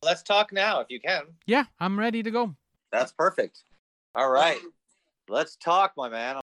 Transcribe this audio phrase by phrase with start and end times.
[0.00, 1.22] Let's talk now if you can.
[1.44, 2.54] Yeah, I'm ready to go.
[2.92, 3.64] That's perfect.
[4.14, 4.60] All right.
[5.28, 6.36] Let's talk, my man.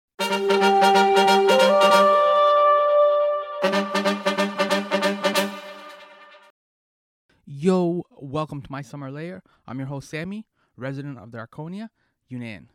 [7.46, 9.42] Yo, welcome to My Summer Lair.
[9.66, 10.46] I'm your host, Sammy,
[10.76, 11.88] resident of the Arconia,
[12.30, 12.66] Younan.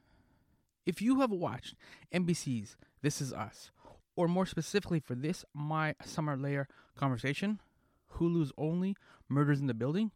[0.86, 1.74] If you have watched
[2.14, 3.70] NBC's This Is Us,
[4.16, 7.60] or more specifically for this My Summer Lair conversation,
[8.14, 8.96] Hulu's only
[9.28, 10.10] Murders in the Building,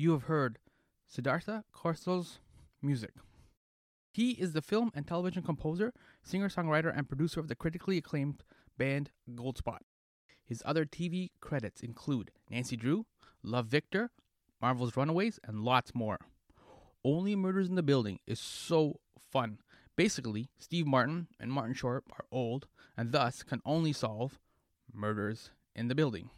[0.00, 0.58] you have heard
[1.06, 2.40] Siddhartha Khosla's
[2.80, 3.12] music.
[4.10, 5.92] He is the film and television composer,
[6.22, 8.42] singer songwriter, and producer of the critically acclaimed
[8.78, 9.80] band Goldspot.
[10.44, 13.04] His other TV credits include Nancy Drew,
[13.42, 14.10] Love Victor,
[14.60, 16.18] Marvel's Runaways, and lots more.
[17.04, 19.58] Only Murders in the Building is so fun.
[19.96, 24.38] Basically, Steve Martin and Martin Short are old and thus can only solve
[24.92, 26.30] murders in the building.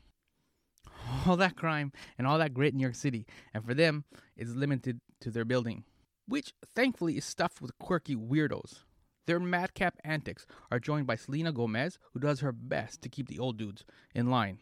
[1.26, 4.04] All that crime and all that grit in New York City, and for them,
[4.36, 5.84] it's limited to their building,
[6.26, 8.84] which thankfully is stuffed with quirky weirdos.
[9.26, 13.38] Their madcap antics are joined by Selena Gomez, who does her best to keep the
[13.38, 14.58] old dudes in line.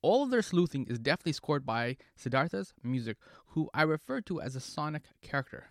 [0.00, 3.16] All of their sleuthing is deftly scored by Siddhartha's music,
[3.48, 5.70] who I refer to as a sonic character.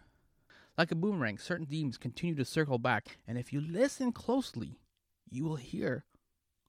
[0.78, 4.80] Like a boomerang, certain themes continue to circle back, and if you listen closely,
[5.30, 6.06] you will hear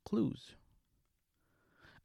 [0.05, 0.55] clues.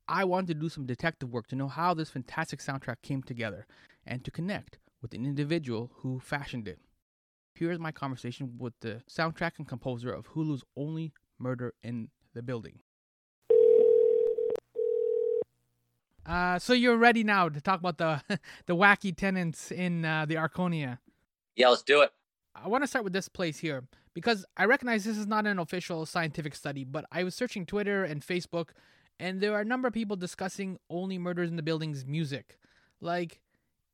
[0.07, 3.65] I wanted to do some detective work to know how this fantastic soundtrack came together
[4.05, 6.79] and to connect with an individual who fashioned it.
[7.55, 12.41] Here is my conversation with the soundtrack and composer of Hulu's only Murder in the
[12.41, 12.79] Building.
[16.25, 18.21] Uh, so you're ready now to talk about the
[18.65, 20.99] the wacky tenants in uh, the Arconia.
[21.55, 22.11] Yeah, let's do it.
[22.55, 25.59] I want to start with this place here because I recognize this is not an
[25.59, 28.69] official scientific study, but I was searching Twitter and Facebook,
[29.23, 32.59] and there are a number of people discussing only murders in the building's music.
[32.99, 33.39] Like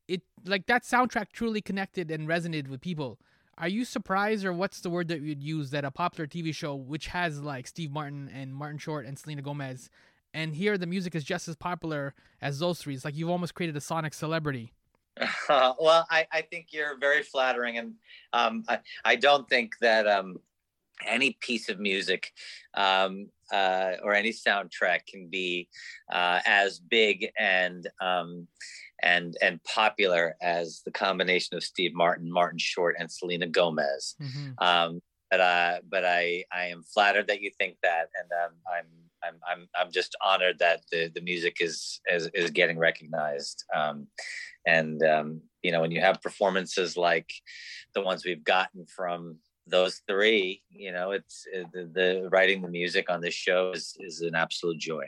[0.08, 3.20] it, like that soundtrack truly connected and resonated with people.
[3.56, 6.74] Are you surprised, or what's the word that you'd use that a popular TV show
[6.74, 9.88] which has like Steve Martin and Martin Short and Selena Gomez,
[10.34, 12.94] and here the music is just as popular as those three?
[12.94, 14.72] It's like you've almost created a sonic celebrity.
[15.48, 17.94] Uh, well, I, I think you're very flattering, and
[18.32, 20.40] um, I, I don't think that um,
[21.06, 22.32] any piece of music
[22.74, 25.68] um, uh, or any soundtrack can be
[26.12, 28.46] uh, as big and um,
[29.02, 34.14] and and popular as the combination of Steve Martin, Martin Short, and Selena Gomez.
[34.20, 34.64] Mm-hmm.
[34.64, 38.86] Um, but uh, but I I am flattered that you think that, and um, I'm
[39.22, 43.64] I'm I'm I'm just honored that the the music is is, is getting recognized.
[43.74, 44.08] Um,
[44.66, 47.30] and um, you know, when you have performances like
[47.94, 49.36] the ones we've gotten from
[49.70, 53.96] those three, you know, it's uh, the, the writing the music on this show is
[54.00, 55.06] is an absolute joy.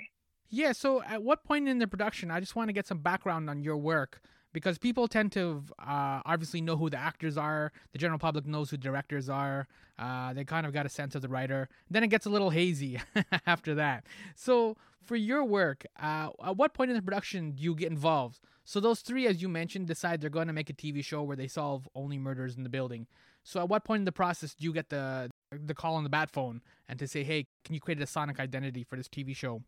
[0.48, 0.72] Yeah.
[0.72, 2.30] So, at what point in the production?
[2.30, 4.20] I just want to get some background on your work
[4.52, 7.72] because people tend to uh, obviously know who the actors are.
[7.92, 9.66] The general public knows who directors are.
[9.98, 11.68] Uh, they kind of got a sense of the writer.
[11.90, 13.00] Then it gets a little hazy
[13.46, 14.04] after that.
[14.34, 18.40] So, for your work, uh, at what point in the production do you get involved?
[18.64, 21.36] So, those three, as you mentioned, decide they're going to make a TV show where
[21.36, 23.06] they solve only murders in the building.
[23.44, 26.10] So, at what point in the process do you get the the call on the
[26.10, 29.34] bat phone and to say, "Hey, can you create a sonic identity for this TV
[29.34, 29.62] show?"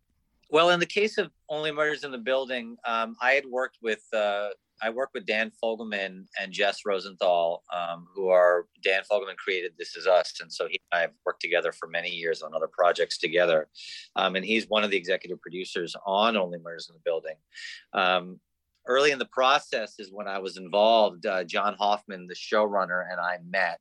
[0.50, 4.02] Well, in the case of Only Murders in the Building, um, I had worked with
[4.12, 4.50] uh,
[4.82, 9.96] I worked with Dan Fogelman and Jess Rosenthal, um, who are Dan Fogelman created This
[9.96, 12.68] Is Us, and so he and I have worked together for many years on other
[12.68, 13.68] projects together.
[14.16, 17.36] Um, and he's one of the executive producers on Only Murders in the Building.
[17.92, 18.40] Um,
[18.86, 21.26] early in the process is when I was involved.
[21.26, 23.80] Uh, John Hoffman, the showrunner, and I met.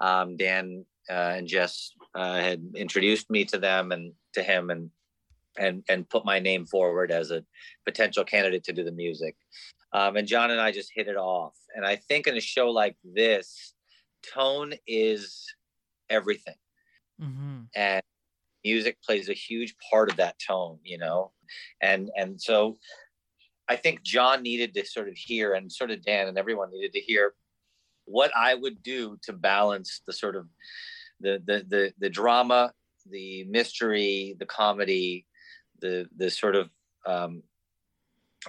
[0.00, 4.90] Um, Dan uh, and Jess uh, had introduced me to them and to him, and
[5.58, 7.44] and and put my name forward as a
[7.84, 9.36] potential candidate to do the music.
[9.92, 11.54] Um, and John and I just hit it off.
[11.76, 13.74] And I think in a show like this,
[14.34, 15.44] tone is
[16.10, 16.56] everything,
[17.22, 17.60] Mm-hmm.
[17.76, 18.02] and
[18.64, 20.78] music plays a huge part of that tone.
[20.82, 21.30] You know,
[21.80, 22.76] and and so
[23.68, 26.92] I think John needed to sort of hear, and sort of Dan and everyone needed
[26.92, 27.34] to hear
[28.04, 30.46] what I would do to balance the sort of
[31.20, 32.72] the the the, the drama,
[33.10, 35.26] the mystery, the comedy,
[35.80, 36.70] the the sort of
[37.06, 37.42] um,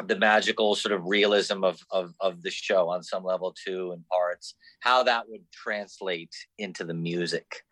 [0.03, 4.03] the magical sort of realism of, of of the show on some level too in
[4.11, 7.63] parts how that would translate into the music.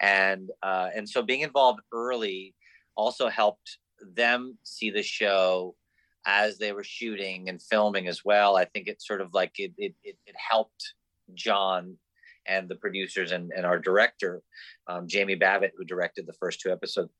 [0.00, 2.54] And uh, and so being involved early
[2.94, 3.78] also helped
[4.14, 5.74] them see the show
[6.26, 9.72] as they were shooting and filming as well i think it sort of like it
[9.76, 10.94] it, it, it helped
[11.34, 11.96] john
[12.46, 14.42] and the producers and, and our director
[14.88, 17.10] um, jamie Babbit who directed the first two episodes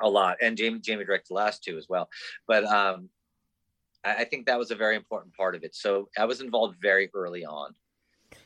[0.00, 2.08] a lot and jamie jamie directed the last two as well
[2.46, 3.08] but um
[4.04, 5.74] I, I think that was a very important part of it.
[5.74, 7.74] So I was involved very early on.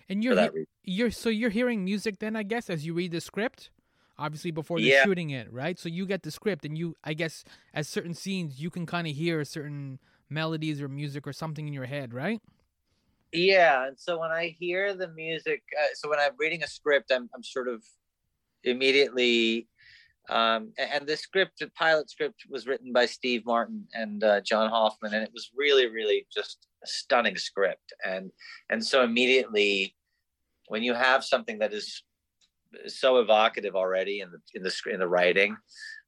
[0.09, 0.51] And you're
[0.85, 3.71] you're so you're hearing music then, I guess, as you read the script.
[4.19, 5.07] Obviously, before they're Yeah.
[5.07, 5.79] shooting it, right?
[5.79, 9.07] So you get the script, and you, I guess, as certain scenes, you can kind
[9.07, 12.41] of hear certain melodies or music or something in your head, right?
[13.33, 17.13] Yeah, and so when I hear the music, uh, so when I'm reading a script,
[17.13, 17.85] I'm I'm sort of
[18.65, 19.69] immediately,
[20.31, 24.71] um, and the script, the pilot script, was written by Steve Martin and uh, John
[24.71, 28.33] Hoffman, and it was really, really just a stunning script, and
[28.71, 29.97] and so immediately,
[30.69, 32.05] when you have something that is
[32.87, 35.57] so evocative already in the in the in the writing,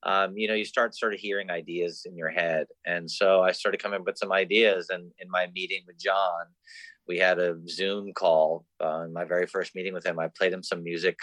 [0.03, 3.53] um, you know, you start sort of hearing ideas in your head, and so I
[3.53, 6.47] started coming up with some ideas, and in my meeting with John
[7.09, 8.65] we had a Zoom call.
[8.81, 11.19] Uh, in my very first meeting with him, I played him some music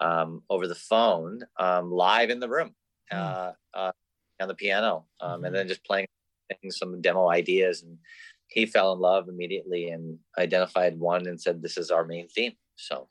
[0.00, 2.76] um, over the phone, um, live in the room,
[3.10, 3.90] uh, uh,
[4.40, 5.46] on the piano, um, Mhm.
[5.46, 6.06] and then just playing
[6.70, 7.82] some demo ideas.
[7.82, 7.98] And
[8.46, 12.56] he fell in love immediately and identified one and said, "This is our main theme."
[12.76, 13.08] So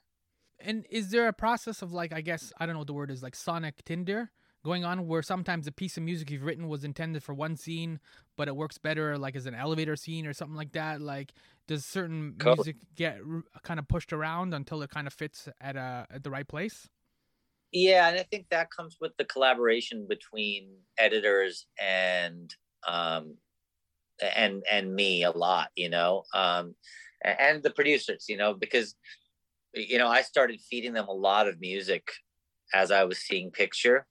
[0.60, 3.10] And is there a process of like, I guess, I don't know what the word
[3.10, 4.30] is, like sonic Tinder
[4.64, 8.00] going on, where sometimes a piece of music you've written was intended for one scene,
[8.36, 11.00] but it works better like as an elevator scene or something like that?
[11.00, 11.32] Like,
[11.68, 15.76] does certain music get r- kind of pushed around until it kind of fits at
[15.76, 16.88] a at the right place?
[17.72, 22.54] Yeah, and I think that comes with the collaboration between editors and
[22.86, 23.36] um,
[24.22, 26.76] and and me a lot, you know, um,
[27.24, 28.96] and the producers, you know, because
[29.74, 32.08] you know I started feeding them a lot of music
[32.74, 34.06] as I was seeing picture,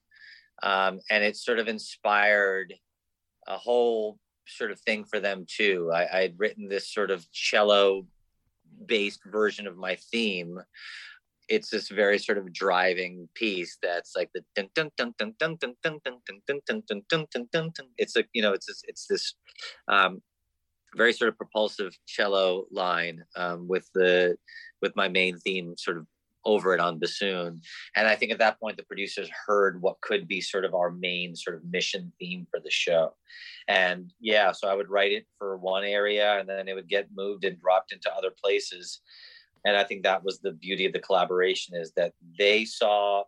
[0.63, 2.73] um, and it sort of inspired
[3.47, 5.91] a whole sort of thing for them too.
[5.93, 8.05] I, I'd written this sort of cello
[8.85, 10.59] based version of my theme
[11.49, 14.43] it's this very sort of driving piece that's like the.
[17.97, 19.33] It's like you know, it's this, it's this
[19.87, 20.21] um,
[20.95, 24.37] very sort of propulsive cello line um, with the
[24.81, 26.05] with my main theme sort of
[26.45, 27.59] over it on bassoon.
[27.95, 30.91] And I think at that point the producers heard what could be sort of our
[30.91, 33.15] main sort of mission theme for the show.
[33.67, 37.09] And yeah, so I would write it for one area and then it would get
[37.13, 39.01] moved and dropped into other places
[39.65, 43.23] and i think that was the beauty of the collaboration is that they saw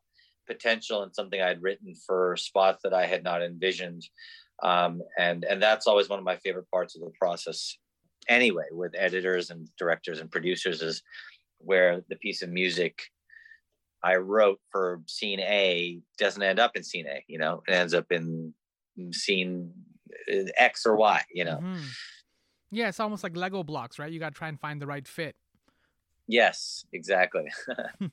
[0.48, 4.04] potential in something i'd written for spots that i had not envisioned
[4.64, 7.78] um, and and that's always one of my favorite parts of the process
[8.28, 11.02] anyway with editors and directors and producers is
[11.60, 13.02] where the piece of music
[14.04, 17.94] i wrote for scene a doesn't end up in scene a you know it ends
[17.94, 18.54] up in
[19.12, 19.72] scene
[20.32, 21.84] uh, x or y you know Mhm.
[22.72, 24.12] Yeah, it's almost like Lego blocks, right?
[24.12, 25.36] You got to try and find the right fit.
[26.28, 27.48] yes exactly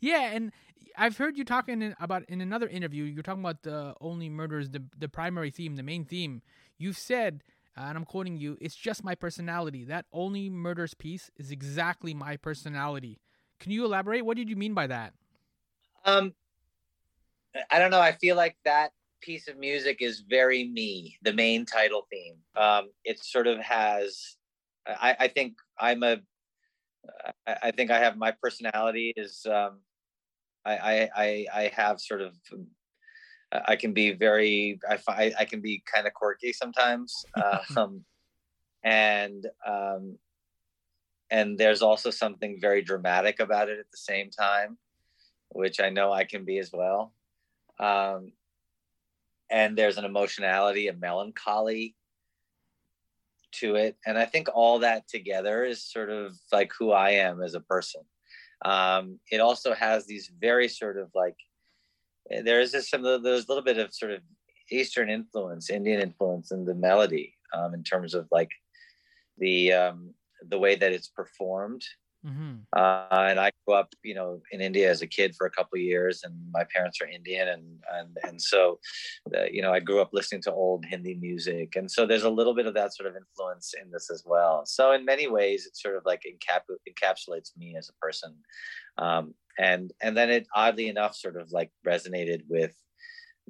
[0.00, 0.52] Yeah, and
[0.96, 3.04] I've heard you talking in, about in another interview.
[3.04, 6.42] You're talking about the only murders, the the primary theme, the main theme.
[6.78, 7.42] You've said,
[7.76, 9.84] uh, and I'm quoting you, "It's just my personality.
[9.84, 13.18] That only murders piece is exactly my personality."
[13.60, 14.24] Can you elaborate?
[14.24, 15.14] What did you mean by that?
[16.04, 16.34] Um,
[17.70, 18.00] I don't know.
[18.00, 21.16] I feel like that piece of music is very me.
[21.22, 22.36] The main title theme.
[22.54, 24.36] Um, it sort of has.
[24.86, 26.18] I, I think I'm a.
[27.46, 29.46] I, I think I have my personality is.
[29.46, 29.80] Um,
[30.66, 32.34] I, I I I have sort of.
[33.52, 34.80] I can be very.
[35.08, 37.24] I I can be kind of quirky sometimes.
[37.76, 38.04] Um,
[38.84, 40.18] and um,
[41.30, 44.78] and there's also something very dramatic about it at the same time
[45.50, 47.12] which I know I can be as well.
[47.78, 48.32] Um,
[49.50, 51.94] and there's an emotionality, a melancholy
[53.52, 53.96] to it.
[54.04, 57.60] And I think all that together is sort of like who I am as a
[57.60, 58.02] person.
[58.64, 61.36] Um, it also has these very sort of like,
[62.30, 64.20] eh, there is some, there's a little bit of sort of
[64.70, 68.50] Eastern influence, Indian influence in the melody um, in terms of like
[69.38, 70.14] the, um,
[70.48, 71.82] the way that it's performed
[72.26, 72.54] Mm-hmm.
[72.76, 75.78] uh, and I grew up, you know, in India as a kid for a couple
[75.78, 78.80] years, and my parents are Indian, and and and so,
[79.36, 82.30] uh, you know, I grew up listening to old Hindi music, and so there's a
[82.30, 84.66] little bit of that sort of influence in this as well.
[84.66, 88.34] So in many ways, it sort of like encap- encapsulates me as a person,
[88.98, 92.74] um, and and then it oddly enough sort of like resonated with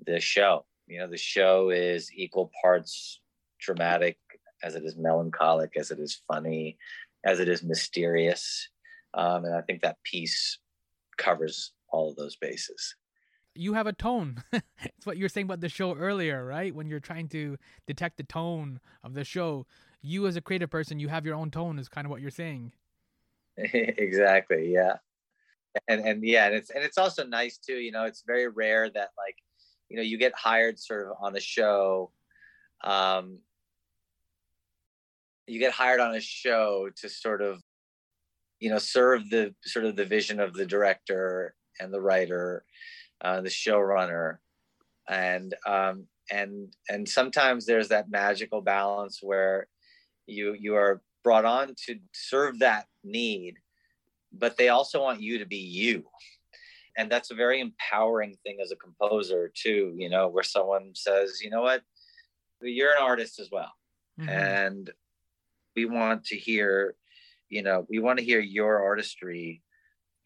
[0.06, 0.66] the show.
[0.86, 3.22] You know, the show is equal parts
[3.58, 4.18] dramatic
[4.62, 6.78] as it is melancholic, as it is funny,
[7.24, 8.68] as it is mysterious.
[9.14, 10.58] Um, and I think that piece
[11.16, 12.94] covers all of those bases.
[13.54, 14.42] You have a tone.
[14.52, 16.74] it's what you were saying about the show earlier, right?
[16.74, 17.56] When you're trying to
[17.86, 19.66] detect the tone of the show,
[20.02, 21.78] you as a creative person, you have your own tone.
[21.78, 22.72] Is kind of what you're saying.
[23.56, 24.72] exactly.
[24.72, 24.96] Yeah.
[25.88, 27.76] And and yeah, and it's and it's also nice too.
[27.76, 29.36] You know, it's very rare that like,
[29.88, 32.12] you know, you get hired sort of on a show,
[32.82, 33.38] um,
[35.46, 37.62] you get hired on a show to sort of
[38.60, 42.64] you know serve the sort of the vision of the director and the writer
[43.20, 44.38] uh, the showrunner.
[45.08, 49.68] And um, and and sometimes there's that magical balance where
[50.26, 53.56] you you are brought on to serve that need
[54.32, 56.04] but they also want you to be you.
[56.98, 61.40] And that's a very empowering thing as a composer too you know where someone says
[61.40, 61.82] you know what?
[62.60, 63.72] You're an artist as well.
[64.18, 64.30] Mm-hmm.
[64.30, 64.90] and
[65.76, 66.96] we want to hear
[67.48, 69.62] you know we want to hear your artistry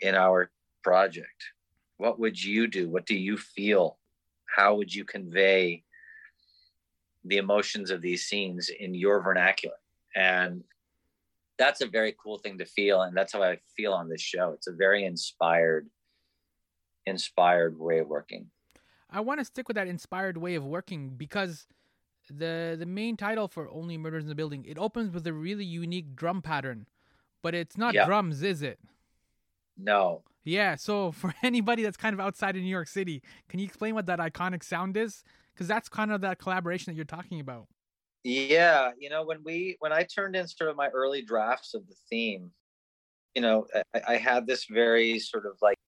[0.00, 0.50] in our
[0.83, 1.45] project.
[1.99, 2.88] What would you do?
[2.88, 3.99] What do you feel?
[4.47, 5.85] How would you convey
[7.25, 9.76] the emotions of these scenes in your vernacular?
[10.16, 10.64] And
[11.59, 14.52] that's a very cool thing to feel and that's how i feel on this show.
[14.52, 15.88] It's a very inspired
[17.07, 18.47] inspired way of working.
[19.11, 21.66] I want to stick with that inspired way of working because
[22.31, 25.65] the the main title for only murders in the building it opens with a really
[25.65, 26.87] unique drum pattern
[27.43, 28.05] but it's not yeah.
[28.05, 28.79] drums is it?
[29.77, 30.23] No.
[30.45, 33.95] Yeah so for anybody that's kind of outside of new york city can you explain
[33.95, 35.25] what that iconic sound is?
[35.55, 37.67] Because that's kind of that collaboration that you're talking about.
[38.25, 41.87] Yeah you know when we when i turned in sort of my early drafts of
[41.89, 42.51] the theme
[43.35, 45.79] you know i, I had this very sort of like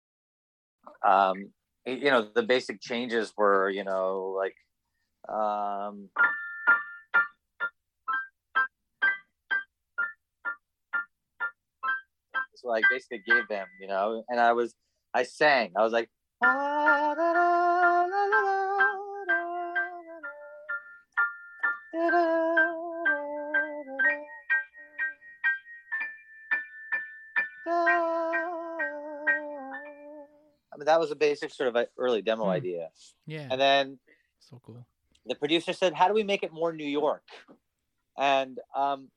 [1.07, 1.51] um
[1.85, 4.55] you know the basic changes were you know like
[5.29, 6.09] um,
[12.57, 14.75] so I basically gave them, you know, and I was,
[15.15, 15.73] I sang.
[15.77, 16.09] I was like,
[16.43, 17.15] I
[30.79, 32.51] mean, that was a basic sort of early demo hmm.
[32.51, 32.89] idea.
[33.27, 33.47] Yeah.
[33.51, 33.99] And then,
[34.41, 34.85] so cool
[35.27, 37.23] the producer said, "How do we make it more New York?"
[38.19, 39.09] And um,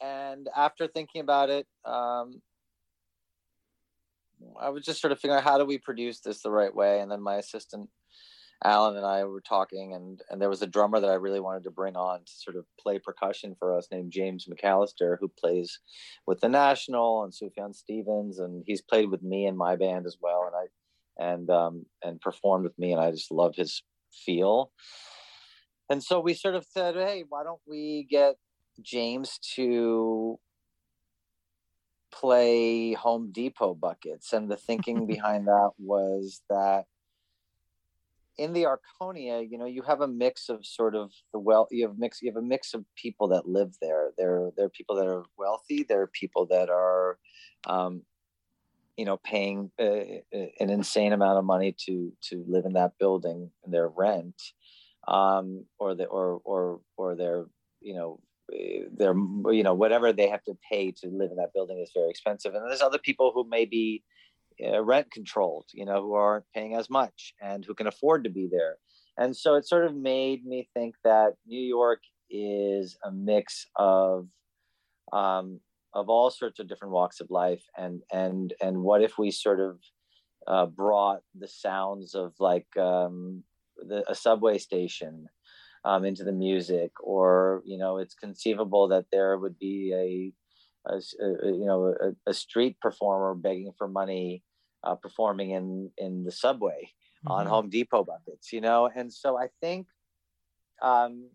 [0.00, 2.42] and after thinking about it, um,
[4.60, 7.00] I was just sort of figuring out how do we produce this the right way.
[7.00, 7.88] And then my assistant
[8.64, 11.64] Alan and I were talking, and and there was a drummer that I really wanted
[11.64, 15.80] to bring on to sort of play percussion for us, named James McAllister, who plays
[16.26, 20.16] with the National and Sufjan Stevens, and he's played with me in my band as
[20.20, 23.82] well, and I and um, and performed with me, and I just love his
[24.12, 24.72] feel.
[25.88, 28.36] And so we sort of said, hey, why don't we get
[28.80, 30.38] James to
[32.10, 34.32] play Home Depot buckets?
[34.32, 36.84] And the thinking behind that was that
[38.38, 41.86] in the Arconia, you know, you have a mix of sort of the well, you
[41.86, 44.10] have mix, you have a mix of people that live there.
[44.16, 45.82] There, there are people that are wealthy.
[45.82, 47.18] There are people that are,
[47.66, 48.02] um,
[48.96, 52.92] you know paying uh, uh, an insane amount of money to to live in that
[52.98, 54.40] building and their rent
[55.08, 57.46] um, or the or or or their
[57.80, 58.20] you know
[58.54, 59.14] eh, their
[59.52, 62.54] you know whatever they have to pay to live in that building is very expensive.
[62.54, 64.02] And there's other people who may be
[64.64, 68.30] uh, rent controlled you know who aren't paying as much and who can afford to
[68.30, 68.76] be there.
[69.18, 74.26] And so it sort of made me think that new york is a mix of
[75.12, 75.60] um,
[75.94, 79.60] of all sorts of different walks of life and and and what if we sort
[79.60, 79.78] of
[80.46, 83.44] uh, brought the sounds of like um,
[83.76, 85.28] the, a subway station
[85.84, 89.92] um, into the music or you know it's conceivable that there would be
[90.86, 94.42] a, a, a you know a, a, street performer begging for money
[94.84, 96.82] uh, performing in in the subway
[97.24, 97.32] mm-hmm.
[97.32, 99.86] on home depot buckets you know and so i think
[100.82, 101.28] um,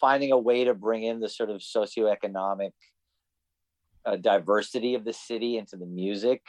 [0.00, 2.70] finding a way to bring in the sort of socioeconomic
[4.06, 6.42] uh, diversity of the city into the music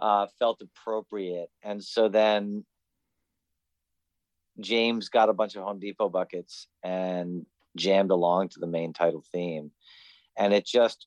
[0.00, 1.50] uh, felt appropriate.
[1.62, 2.64] And so then
[4.60, 9.24] James got a bunch of Home Depot buckets and jammed along to the main title
[9.32, 9.70] theme.
[10.36, 11.06] And it just,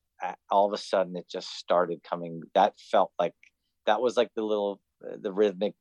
[0.50, 2.42] all of a sudden, it just started coming.
[2.54, 3.34] That felt like,
[3.86, 5.76] that was like the little, the rhythmic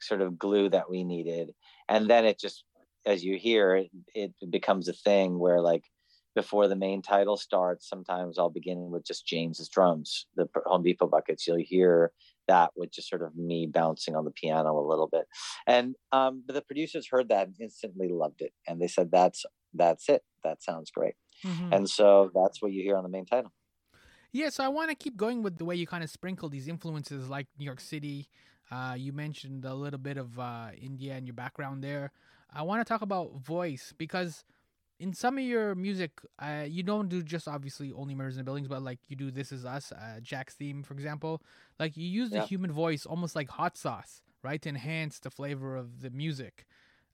[0.00, 1.52] sort of glue that we needed.
[1.88, 2.64] And then it just,
[3.04, 5.84] as you hear, it, it becomes a thing where like,
[6.34, 11.08] before the main title starts, sometimes I'll begin with just James's drums, the Home Depot
[11.08, 11.46] buckets.
[11.46, 12.12] You'll hear
[12.48, 15.26] that with just sort of me bouncing on the piano a little bit.
[15.66, 19.44] And um, but the producers heard that and instantly loved it, and they said, "That's
[19.74, 20.22] that's it.
[20.44, 21.72] That sounds great." Mm-hmm.
[21.72, 23.52] And so that's what you hear on the main title.
[24.32, 26.68] Yeah, so I want to keep going with the way you kind of sprinkle these
[26.68, 28.28] influences, like New York City.
[28.70, 32.12] Uh, you mentioned a little bit of uh, India and your background there.
[32.52, 34.44] I want to talk about voice because
[35.00, 38.44] in some of your music, uh, you don't do just obviously only murders in the
[38.44, 41.42] buildings, but like you do "This Is Us," uh, Jack's theme, for example.
[41.78, 45.74] Like you use the human voice almost like hot sauce, right, to enhance the flavor
[45.76, 46.66] of the music.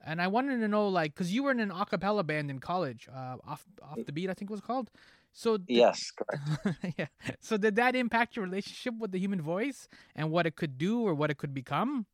[0.04, 2.58] And I wanted to know, like, because you were in an a cappella band in
[2.58, 4.90] college, uh, off off the beat, I think it was called.
[5.32, 6.96] So did, yes, correct.
[6.98, 7.06] yeah.
[7.40, 11.02] So did that impact your relationship with the human voice and what it could do
[11.06, 12.06] or what it could become?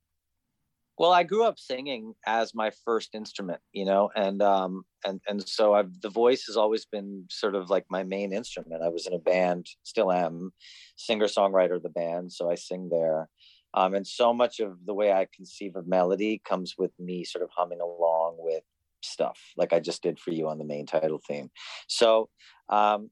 [1.03, 5.43] Well, I grew up singing as my first instrument, you know, and um, and and
[5.49, 8.85] so I've the voice has always been sort of like my main instrument.
[8.85, 10.53] I was in a band, still am,
[10.95, 13.29] singer songwriter of the band, so I sing there.
[13.75, 17.43] Um, and so much of the way I conceive of melody comes with me sort
[17.43, 18.63] of humming along with
[19.01, 21.51] stuff, like I just did for you on the main title theme.
[21.89, 22.29] So
[22.69, 23.11] um,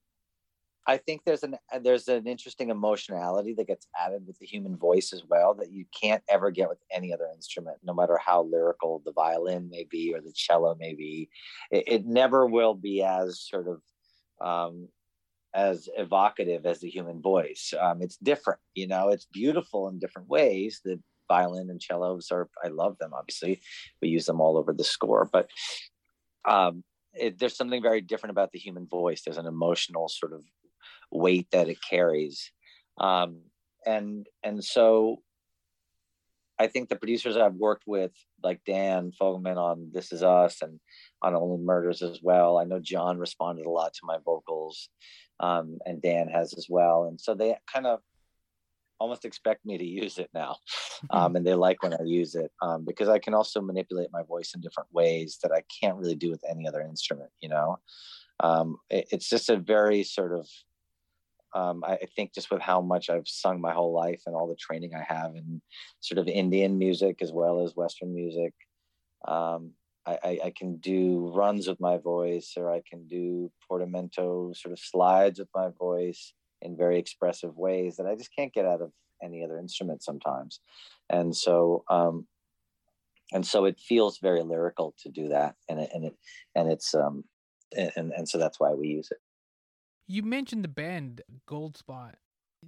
[0.86, 5.12] I think there's an there's an interesting emotionality that gets added with the human voice
[5.12, 9.02] as well that you can't ever get with any other instrument, no matter how lyrical
[9.04, 11.28] the violin may be or the cello may be.
[11.70, 13.82] It, it never will be as sort of
[14.40, 14.88] um,
[15.54, 17.74] as evocative as the human voice.
[17.78, 19.10] Um, it's different, you know.
[19.10, 20.80] It's beautiful in different ways.
[20.84, 23.12] The violin and cellos are I love them.
[23.14, 23.60] Obviously,
[24.00, 25.50] we use them all over the score, but
[26.48, 26.84] um,
[27.14, 29.22] it, there's something very different about the human voice.
[29.22, 30.42] There's an emotional sort of
[31.10, 32.52] weight that it carries,
[32.98, 33.40] um,
[33.86, 35.22] and and so
[36.60, 38.12] I think the producers I've worked with,
[38.42, 40.78] like Dan Fogelman on This Is Us and
[41.22, 42.58] on Only Murders as well.
[42.58, 44.90] I know John responded a lot to my vocals,
[45.40, 47.04] um, and Dan has as well.
[47.04, 48.00] And so they kind of
[48.98, 50.56] almost expect me to use it now.
[51.08, 54.22] Um, and they like when I use it um, because I can also manipulate my
[54.22, 57.78] voice in different ways that I can't really do with any other instrument, you know?
[58.40, 60.46] Um, it, it's just a very sort of,
[61.54, 64.46] um, I, I, think just with how much I've sung my whole life and all
[64.46, 65.60] the training I have in
[66.00, 68.54] sort of Indian music as well as Western music,
[69.26, 69.72] um,
[70.06, 74.72] I, I, I, can do runs with my voice or I can do portamento sort
[74.72, 78.80] of slides with my voice in very expressive ways that I just can't get out
[78.80, 78.92] of
[79.22, 80.60] any other instrument sometimes.
[81.08, 82.26] And so, um,
[83.32, 85.54] and so it feels very lyrical to do that.
[85.68, 86.16] And it, and it,
[86.54, 87.24] and it's, um,
[87.76, 89.18] and, and so that's why we use it.
[90.10, 92.14] You mentioned the band Goldspot.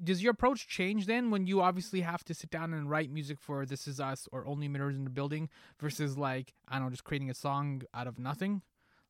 [0.04, 3.40] Does your approach change then when you obviously have to sit down and write music
[3.40, 5.48] for This Is Us or Only Murders in the Building
[5.81, 8.62] versus like, I don't know, just creating a song out of nothing?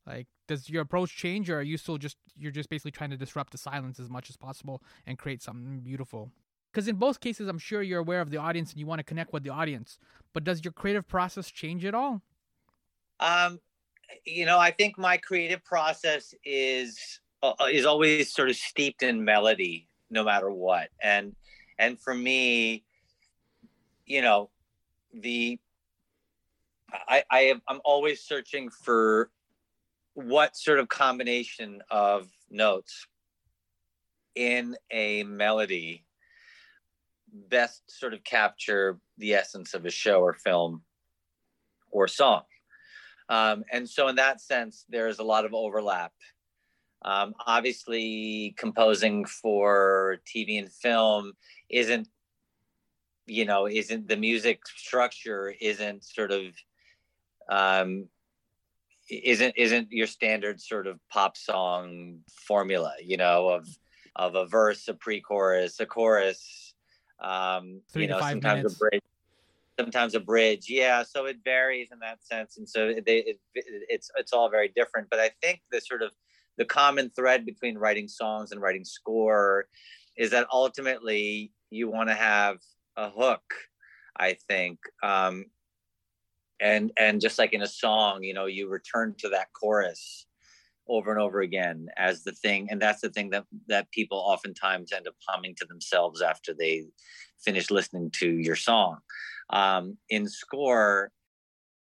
[0.07, 3.17] Like, does your approach change, or are you still just you're just basically trying to
[3.17, 6.31] disrupt the silence as much as possible and create something beautiful?
[6.71, 9.03] Because in both cases, I'm sure you're aware of the audience and you want to
[9.03, 9.99] connect with the audience.
[10.33, 12.23] But does your creative process change at all?
[13.19, 13.59] Um,
[14.25, 19.23] you know, I think my creative process is uh, is always sort of steeped in
[19.23, 20.89] melody, no matter what.
[21.01, 21.35] And
[21.77, 22.85] and for me,
[24.05, 24.49] you know,
[25.13, 25.59] the
[26.91, 29.29] I, I am I'm always searching for
[30.13, 33.07] what sort of combination of notes
[34.35, 36.05] in a melody
[37.33, 40.83] best sort of capture the essence of a show or film
[41.91, 42.43] or song.
[43.29, 46.13] Um, and so, in that sense, there's a lot of overlap.
[47.05, 51.33] Um, obviously, composing for TV and film
[51.69, 52.07] isn't,
[53.25, 56.43] you know, isn't the music structure isn't sort of
[57.49, 58.07] um,
[59.09, 63.67] isn't isn't your standard sort of pop song formula you know of
[64.15, 66.73] of a verse a pre-chorus a chorus
[67.21, 68.75] um Three you know sometimes minutes.
[68.75, 69.01] a bridge
[69.79, 74.09] sometimes a bridge yeah so it varies in that sense and so they, it, it's
[74.17, 76.11] it's all very different but i think the sort of
[76.57, 79.65] the common thread between writing songs and writing score
[80.17, 82.57] is that ultimately you want to have
[82.97, 83.43] a hook
[84.17, 84.79] i think.
[85.01, 85.45] Um
[86.59, 90.27] and and just like in a song you know you return to that chorus
[90.87, 94.91] over and over again as the thing and that's the thing that that people oftentimes
[94.91, 96.85] end up humming to themselves after they
[97.43, 98.97] finish listening to your song.
[99.49, 101.11] Um, in score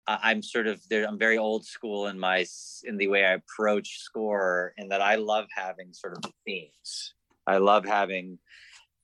[0.08, 2.46] i'm sort of there i'm very old school in my
[2.86, 7.14] in the way i approach score in that i love having sort of themes.
[7.48, 8.40] I love having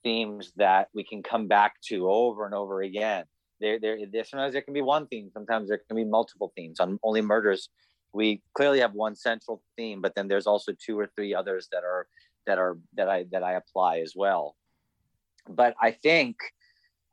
[0.02, 3.24] themes that we can come back to over and over again.
[3.60, 6.80] There, there, sometimes there can be one theme sometimes there can be multiple themes.
[6.80, 7.70] On only murders
[8.12, 11.84] we clearly have one central theme but then there's also two or three others that
[11.84, 12.06] are
[12.46, 14.56] that are that i that i apply as well.
[15.48, 16.36] But i think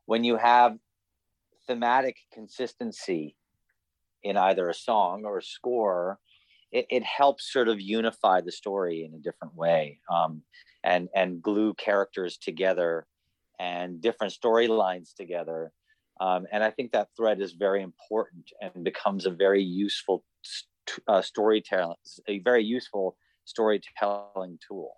[0.05, 0.77] when you have
[1.67, 3.35] thematic consistency
[4.23, 6.19] in either a song or a score
[6.71, 10.41] it, it helps sort of unify the story in a different way um,
[10.83, 13.05] and and glue characters together
[13.59, 15.71] and different storylines together
[16.21, 20.23] um, and I think that thread is very important and becomes a very useful
[21.07, 21.95] uh, storytelling,
[22.27, 24.93] a very useful storytelling tool.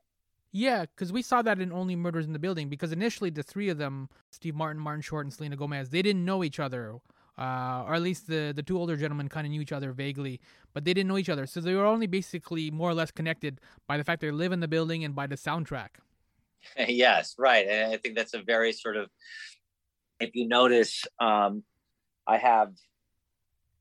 [0.51, 2.69] Yeah, because we saw that in Only Murders in the Building.
[2.69, 6.25] Because initially, the three of them, Steve Martin, Martin Short, and Selena Gomez, they didn't
[6.25, 6.97] know each other
[7.37, 10.39] uh, or at least the, the two older gentlemen kind of knew each other vaguely,
[10.73, 11.45] but they didn't know each other.
[11.45, 14.59] So they were only basically more or less connected by the fact they live in
[14.59, 15.89] the building and by the soundtrack.
[16.87, 17.67] yes, right.
[17.67, 19.09] And I think that's a very sort of,
[20.19, 21.63] if you notice, um,
[22.27, 22.71] I have,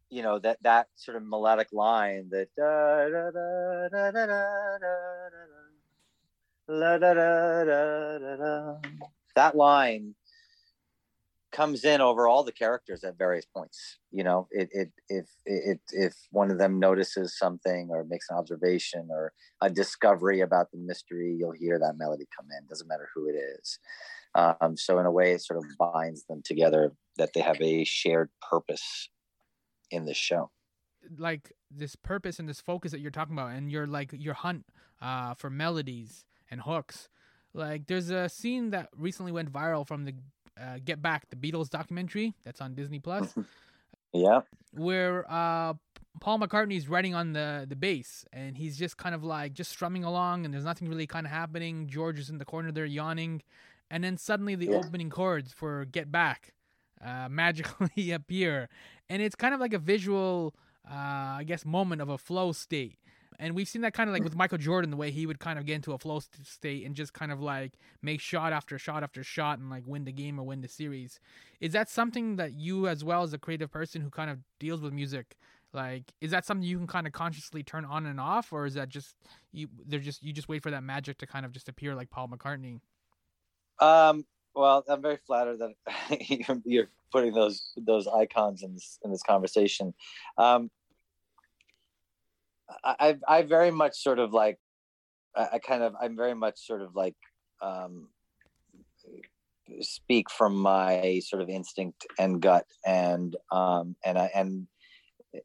[0.09, 2.49] you know, that, that sort of melodic line that.
[2.57, 3.83] Da, da, da,
[9.35, 10.15] that line
[11.53, 14.47] comes in over all the characters at various points you know?
[14.51, 19.33] It, it if it if one of them notices something or makes an observation or
[19.61, 22.67] a discovery about the mystery you'll hear that melody come in.
[22.69, 23.79] Doesn't matter who it is.
[24.35, 27.85] Um, so in a way it sort of binds them together that they have a
[27.85, 29.09] shared purpose
[29.91, 30.51] in the show.
[31.19, 34.67] Like this purpose and this focus that you're talking about and your like your hunt
[35.01, 37.09] uh, for melodies and hooks.
[37.55, 40.15] Like there's a scene that recently went viral from the
[40.61, 43.35] uh, Get Back, the Beatles documentary that's on Disney Plus.
[44.13, 44.41] yeah.
[44.73, 45.75] Where uh,
[46.21, 50.05] Paul McCartney's writing on the the bass, and he's just kind of like just strumming
[50.05, 51.87] along, and there's nothing really kind of happening.
[51.87, 53.43] George is in the corner there yawning,
[53.91, 54.77] and then suddenly the yeah.
[54.77, 56.55] opening chords for Get Back
[57.05, 58.69] uh, magically appear,
[59.09, 60.55] and it's kind of like a visual,
[60.89, 60.95] uh,
[61.41, 62.99] I guess, moment of a flow state
[63.39, 65.59] and we've seen that kind of like with Michael Jordan, the way he would kind
[65.59, 69.03] of get into a flow state and just kind of like make shot after shot
[69.03, 71.21] after shot and like win the game or win the series.
[71.61, 74.81] Is that something that you, as well as a creative person who kind of deals
[74.81, 75.37] with music,
[75.73, 78.75] like is that something you can kind of consciously turn on and off, or is
[78.75, 79.17] that just
[79.53, 79.69] you?
[79.87, 82.29] They're just you just wait for that magic to kind of just appear like Paul
[82.29, 82.81] McCartney.
[83.79, 84.25] Um.
[84.55, 89.95] Well, I'm very flattered that you're putting those those icons in this in this conversation.
[90.37, 90.71] Um,
[92.85, 94.59] I I very much sort of like
[95.35, 97.17] I, kind of I'm very much sort of like
[97.61, 98.09] um,
[99.81, 104.67] speak from my sort of instinct and gut and um and I and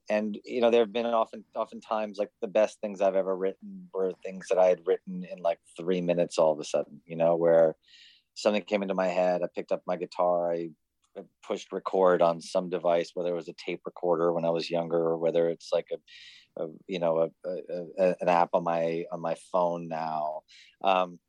[0.09, 3.87] and you know there have been often oftentimes like the best things I've ever written
[3.93, 7.15] were things that I had written in like three minutes all of a sudden you
[7.15, 7.75] know where
[8.33, 10.69] something came into my head I picked up my guitar I
[11.45, 14.97] pushed record on some device whether it was a tape recorder when I was younger
[14.97, 15.97] or whether it's like a
[16.59, 17.49] a, you know a,
[17.99, 20.41] a, an app on my on my phone now
[20.83, 21.19] um,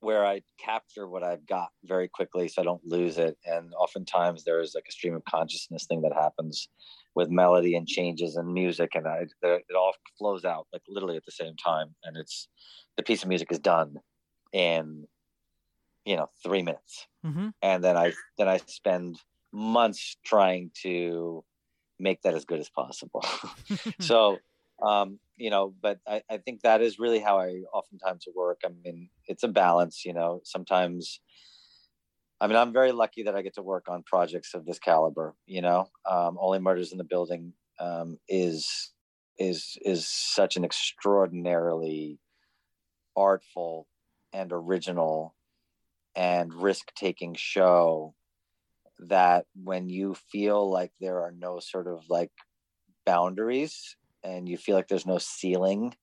[0.00, 3.36] where I capture what I've got very quickly so I don't lose it.
[3.44, 6.68] And oftentimes there's like a stream of consciousness thing that happens
[7.14, 11.24] with melody and changes and music, and I, it all flows out like literally at
[11.24, 11.94] the same time.
[12.04, 12.48] And it's
[12.96, 13.96] the piece of music is done
[14.52, 15.06] in
[16.04, 17.48] you know three minutes, mm-hmm.
[17.62, 19.20] and then I then I spend
[19.52, 21.44] months trying to
[22.00, 23.24] make that as good as possible.
[24.00, 24.38] so,
[24.82, 28.60] um, you know, but I, I think that is really how I oftentimes work.
[28.64, 31.20] I mean, it's a balance, you know, sometimes,
[32.40, 35.34] I mean, I'm very lucky that I get to work on projects of this caliber,
[35.46, 38.92] you know, um, only murders in the building, um, is,
[39.38, 42.18] is, is such an extraordinarily
[43.16, 43.86] artful
[44.32, 45.34] and original
[46.14, 48.14] and risk taking show
[49.08, 52.30] that when you feel like there are no sort of like
[53.06, 55.94] boundaries and you feel like there's no ceiling,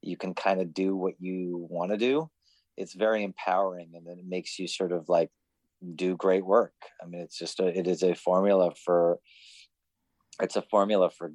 [0.00, 2.30] you can kind of do what you want to do.
[2.76, 5.30] It's very empowering and then it makes you sort of like
[5.94, 6.74] do great work.
[7.02, 9.18] I mean, it's just a, it is a formula for,
[10.40, 11.32] it's a formula for,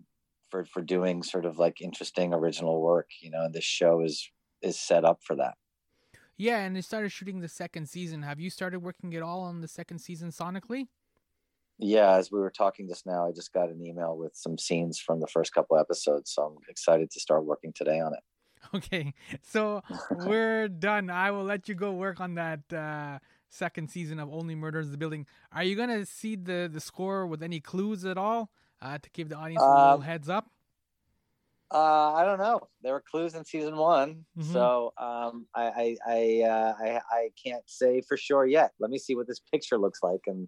[0.50, 4.30] for, for doing sort of like interesting original work, you know, and this show is,
[4.62, 5.56] is set up for that.
[6.38, 8.24] Yeah, and they started shooting the second season.
[8.24, 10.88] Have you started working at all on the second season sonically?
[11.84, 15.00] Yeah, as we were talking just now, I just got an email with some scenes
[15.00, 16.32] from the first couple episodes.
[16.32, 18.20] So I'm excited to start working today on it.
[18.74, 19.14] Okay.
[19.42, 19.84] So
[20.26, 21.10] we're done.
[21.10, 23.20] I will let you go work on that uh,
[23.50, 25.28] second season of Only Murders in the Building.
[25.52, 29.10] Are you going to see the, the score with any clues at all uh, to
[29.12, 30.48] give the audience a little um, heads up?
[31.74, 32.68] Uh, I don't know.
[32.84, 34.54] There were clues in season one, mm-hmm.
[34.54, 38.74] so um, I I I, uh, I, I can't say for sure yet.
[38.80, 40.48] Let me see what this picture looks like, and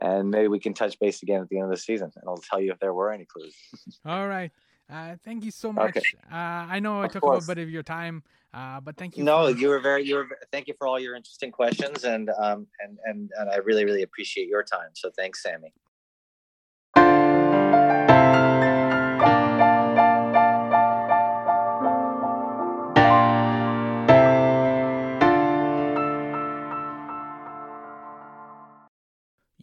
[0.00, 2.38] and maybe we can touch base again at the end of the season, and I'll
[2.38, 3.54] tell you if there were any clues.
[4.06, 4.50] All right.
[4.90, 5.96] Uh, thank you so much.
[5.96, 6.06] Okay.
[6.30, 8.22] Uh, I know I took a little bit of your time,
[8.54, 9.24] uh, but thank you.
[9.24, 10.04] No, for- you were very.
[10.04, 10.28] You were.
[10.52, 14.02] Thank you for all your interesting questions, and um, and and and I really really
[14.02, 14.90] appreciate your time.
[14.94, 15.72] So thanks, Sammy.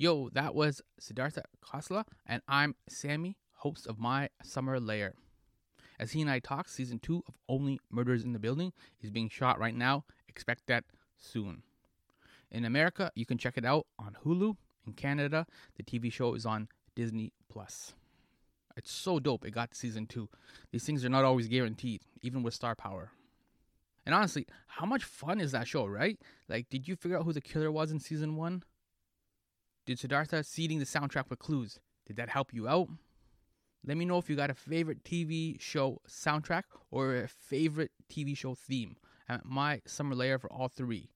[0.04, 5.14] Yo, that was Siddhartha Khosla, and I'm Sammy, host of My Summer Lair.
[5.98, 9.30] As he and I talk, season two of Only Murders in the Building is being
[9.30, 10.04] shot right now.
[10.28, 10.84] Expect that
[11.18, 11.64] soon.
[12.52, 14.58] In America, you can check it out on Hulu.
[14.86, 17.94] In Canada, the TV show is on Disney Plus.
[18.76, 20.28] It's so dope it got season two.
[20.74, 23.12] These things are not always guaranteed, even with star power.
[24.06, 26.20] And honestly, how much fun is that show, right?
[26.50, 28.64] Like, did you figure out who the killer was in season one?
[29.86, 31.80] Did Siddhartha seeding the soundtrack with clues?
[32.08, 32.88] Did that help you out?
[33.86, 38.36] Let me know if you got a favorite TV show soundtrack or a favorite TV
[38.38, 38.96] show theme.
[39.28, 41.10] At My Summer Lair for all three.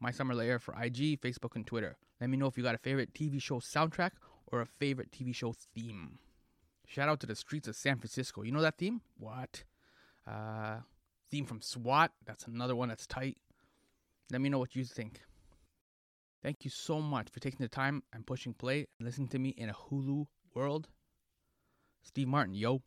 [0.00, 1.96] My Summer Lair for IG, Facebook, and Twitter.
[2.20, 4.12] Let me know if you got a favorite TV show soundtrack
[4.46, 6.18] or a favorite TV show theme.
[6.86, 8.42] Shout out to the streets of San Francisco.
[8.42, 9.00] You know that theme?
[9.16, 9.64] What?
[10.26, 10.78] Uh,
[11.30, 12.12] theme from SWAT.
[12.24, 13.38] That's another one that's tight.
[14.30, 15.20] Let me know what you think.
[16.46, 19.48] Thank you so much for taking the time and pushing play and listening to me
[19.48, 20.86] in a Hulu world.
[22.04, 22.82] Steve Martin, yo.